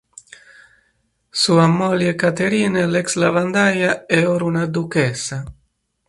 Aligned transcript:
Sua 1.41 1.67
moglie 1.67 2.15
Catherine, 2.15 2.87
l'ex 2.87 3.13
lavandaia, 3.17 4.07
è 4.07 4.27
ora 4.27 4.45
una 4.45 4.65
duchessa. 4.65 5.43